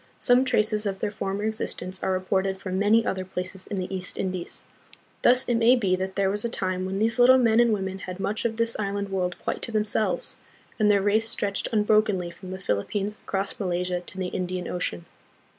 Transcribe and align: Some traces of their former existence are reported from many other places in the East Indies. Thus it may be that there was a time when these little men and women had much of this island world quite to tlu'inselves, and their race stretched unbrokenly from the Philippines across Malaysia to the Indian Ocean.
Some 0.17 0.45
traces 0.45 0.87
of 0.87 0.97
their 0.97 1.11
former 1.11 1.43
existence 1.43 2.01
are 2.01 2.11
reported 2.11 2.59
from 2.59 2.79
many 2.79 3.05
other 3.05 3.23
places 3.23 3.67
in 3.67 3.77
the 3.77 3.95
East 3.95 4.17
Indies. 4.17 4.65
Thus 5.21 5.47
it 5.47 5.53
may 5.57 5.75
be 5.75 5.95
that 5.95 6.15
there 6.15 6.31
was 6.31 6.43
a 6.43 6.49
time 6.49 6.87
when 6.87 6.97
these 6.97 7.19
little 7.19 7.37
men 7.37 7.59
and 7.59 7.71
women 7.71 7.99
had 7.99 8.19
much 8.19 8.43
of 8.43 8.57
this 8.57 8.75
island 8.79 9.09
world 9.09 9.35
quite 9.37 9.61
to 9.61 9.71
tlu'inselves, 9.71 10.37
and 10.79 10.89
their 10.89 11.03
race 11.03 11.29
stretched 11.29 11.67
unbrokenly 11.71 12.31
from 12.31 12.49
the 12.49 12.57
Philippines 12.59 13.17
across 13.21 13.59
Malaysia 13.59 14.01
to 14.01 14.17
the 14.17 14.29
Indian 14.29 14.67
Ocean. 14.67 15.05